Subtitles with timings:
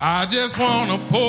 [0.00, 1.22] I just wanna pour.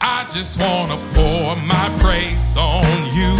[0.00, 2.84] I just wanna pour my praise on
[3.14, 3.38] you.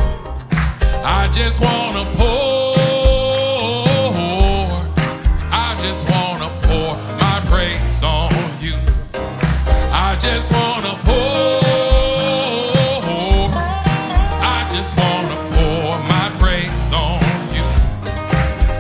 [1.05, 2.77] I just wanna pour.
[5.53, 8.75] I just wanna pour my praise on you.
[9.93, 11.62] I just wanna pour.
[14.43, 17.20] I just wanna pour my praise on
[17.54, 17.64] you.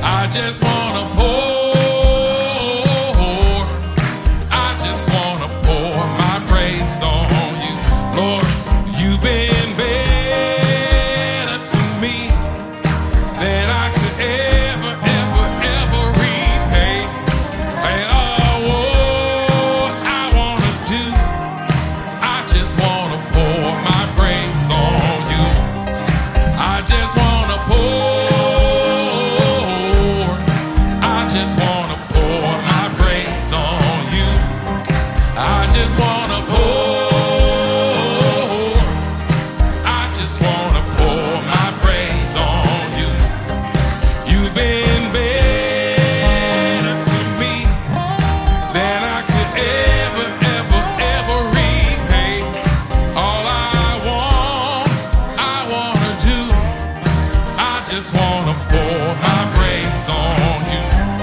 [0.02, 0.77] I just wanna
[9.00, 9.57] You've been
[57.90, 61.17] just wanna pour my brains on you.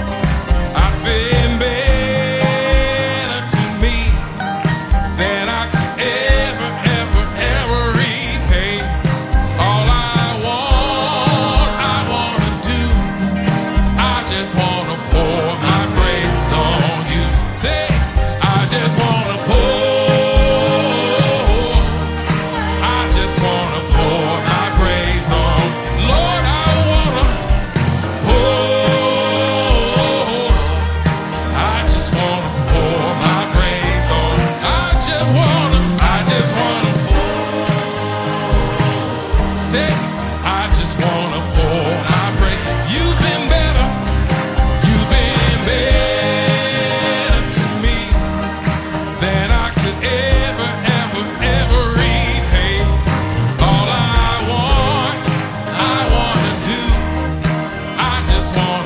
[39.78, 41.42] I just wanna
[42.08, 42.60] I break.
[42.94, 43.88] You've been better,
[44.88, 48.00] you've been better to me
[49.20, 50.70] than I could ever,
[51.00, 51.24] ever,
[51.60, 52.76] ever repay.
[53.68, 55.24] All I want,
[55.92, 56.82] I wanna do,
[58.00, 58.85] I just wanna.